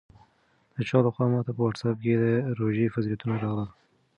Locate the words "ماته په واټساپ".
1.31-1.97